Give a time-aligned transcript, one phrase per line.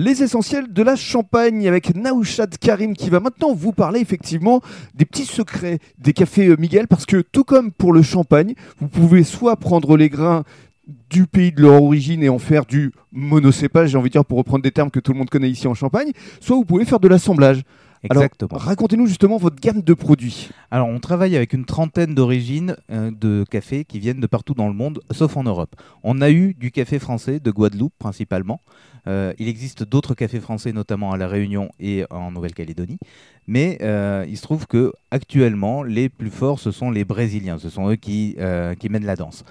[0.00, 4.60] Les essentiels de la Champagne avec Naouchad Karim qui va maintenant vous parler effectivement
[4.94, 8.86] des petits secrets des cafés euh, Miguel parce que tout comme pour le champagne, vous
[8.86, 10.44] pouvez soit prendre les grains
[11.10, 14.38] du pays de leur origine et en faire du monocépage, j'ai envie de dire pour
[14.38, 17.00] reprendre des termes que tout le monde connaît ici en Champagne, soit vous pouvez faire
[17.00, 17.64] de l'assemblage.
[18.02, 18.58] Exactement.
[18.58, 20.50] Racontez-nous justement votre gamme de produits.
[20.70, 24.68] Alors, on travaille avec une trentaine d'origines euh, de cafés qui viennent de partout dans
[24.68, 25.74] le monde, sauf en Europe.
[26.02, 28.60] On a eu du café français, de Guadeloupe principalement.
[29.06, 32.98] Euh, il existe d'autres cafés français, notamment à La Réunion et en Nouvelle-Calédonie.
[33.46, 37.58] Mais euh, il se trouve que actuellement, les plus forts, ce sont les Brésiliens.
[37.58, 38.36] Ce sont eux qui,
[38.78, 39.44] qui mènent la danse.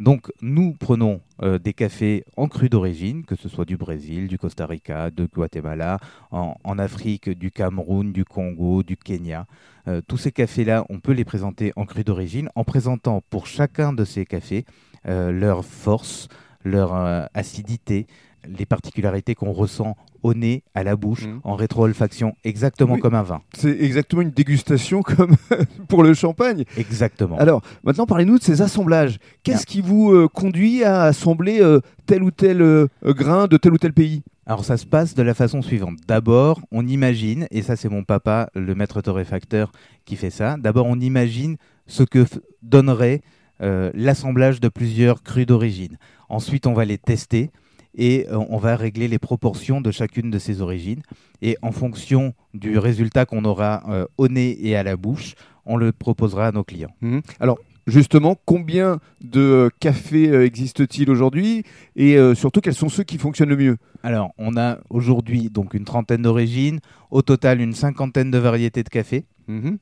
[0.00, 4.38] Donc nous prenons euh, des cafés en cru d'origine, que ce soit du Brésil, du
[4.38, 5.98] Costa Rica, de Guatemala,
[6.30, 9.46] en, Afrique, du Cameroun, du Congo, du Kenya.
[9.88, 13.92] Euh, tous ces cafés-là, on peut les présenter en cru d'origine en présentant pour chacun
[13.92, 14.64] de ces cafés
[15.06, 16.28] euh, leur force,
[16.64, 16.92] leur
[17.34, 18.06] acidité,
[18.46, 21.40] les particularités qu'on ressent au nez, à la bouche, mmh.
[21.44, 23.40] en rétro-olfaction, exactement comme un vin.
[23.56, 25.36] C'est exactement une dégustation comme
[25.88, 26.64] pour le champagne.
[26.76, 27.36] Exactement.
[27.38, 29.18] Alors, maintenant, parlez-nous de ces assemblages.
[29.42, 33.72] Qu'est-ce qui vous euh, conduit à assembler euh, tel ou tel euh, grain de tel
[33.72, 34.22] ou tel pays?
[34.46, 35.98] Alors ça se passe de la façon suivante.
[36.08, 39.72] D'abord, on imagine, et ça c'est mon papa, le maître torréfacteur,
[40.06, 40.56] qui fait ça.
[40.58, 42.24] D'abord, on imagine ce que
[42.62, 43.20] donnerait
[43.60, 45.98] l'assemblage de plusieurs crus d'origine.
[46.28, 47.50] Ensuite, on va les tester
[47.98, 51.02] et euh, on va régler les proportions de chacune de ces origines.
[51.42, 55.34] Et en fonction du résultat qu'on aura euh, au nez et à la bouche,
[55.66, 56.94] on le proposera à nos clients.
[57.00, 57.22] Mhm.
[57.40, 61.64] Alors, justement, combien de cafés euh, existe-t-il aujourd'hui
[61.96, 63.76] et surtout quels sont ceux qui fonctionnent le mieux?
[64.02, 68.88] Alors, on a aujourd'hui donc une trentaine d'origines, au total une cinquantaine de variétés de
[68.88, 69.24] café.
[69.48, 69.78] Mhm.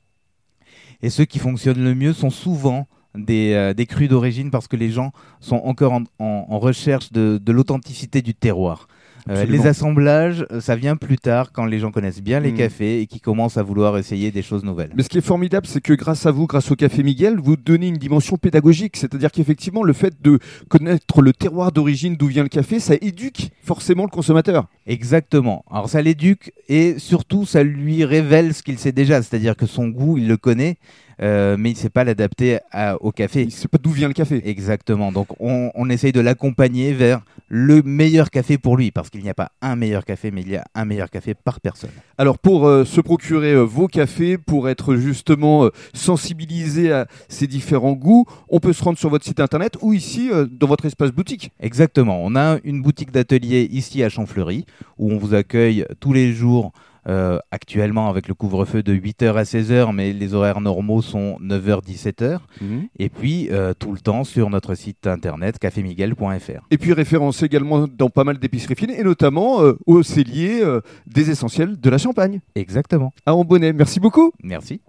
[1.03, 2.87] Et ceux qui fonctionnent le mieux sont souvent
[3.29, 8.33] euh, des, crus d'origine parce que les gens sont encore en, recherche de, l'authenticité du
[8.33, 8.87] terroir.
[9.29, 12.57] Euh, les assemblages, ça vient plus tard quand les gens connaissent bien les hmm.
[12.57, 14.91] cafés et qui commencent à vouloir essayer des choses nouvelles.
[14.95, 17.57] Mais ce qui est formidable, c'est que grâce à vous, grâce au Café Miguel, vous
[17.57, 18.97] donnez une dimension pédagogique.
[18.97, 20.39] C'est-à-dire qu'effectivement, le fait de
[20.69, 24.67] connaître le terroir d'origine d'où vient le café, ça éduque forcément le consommateur.
[24.85, 25.65] Exactement.
[25.69, 29.21] Alors ça l'éduque et surtout ça lui révèle ce qu'il sait déjà.
[29.21, 30.77] C'est-à-dire que son goût, il le connaît
[31.21, 32.59] euh, mais il ne sait pas l'adapter
[32.99, 33.41] au café.
[33.41, 34.41] Il ne sait pas d'où vient le café.
[34.45, 35.11] Exactement.
[35.11, 39.29] Donc on, on essaye de l'accompagner vers le meilleur café pour lui, parce qu'il n'y
[39.29, 41.89] a pas un meilleur café, mais il y a un meilleur café par personne.
[42.17, 47.93] Alors pour euh, se procurer euh, vos cafés, pour être justement sensibilisé à ces différents
[47.93, 51.51] goûts, on peut se rendre sur votre site internet ou ici dans votre espace boutique.
[51.59, 52.19] Exactement.
[52.21, 54.65] On a une boutique d'atelier ici à Champfleury,
[54.97, 56.71] où on vous accueille tous les jours
[57.07, 61.83] euh, actuellement avec le couvre-feu de 8h à 16h, mais les horaires normaux sont 9h,
[61.85, 62.39] 17h.
[62.61, 62.87] Mhm.
[62.99, 66.67] Et puis euh, tout le temps sur notre site internet cafémiguel.fr.
[66.69, 70.63] Et puis référencé également dans pas mal d'épiceries fines et notamment euh, au cellier
[71.05, 72.39] des essentiels de la Champagne.
[72.55, 73.13] Exactement.
[73.25, 74.31] À Ambonnet, merci beaucoup.
[74.43, 74.75] Merci.